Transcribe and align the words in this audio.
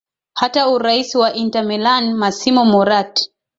hata 0.33 0.69
urais 0.69 1.15
wa 1.15 1.33
inter 1.33 1.63
millam 1.65 2.13
masimo 2.13 2.65
murati 2.65 3.31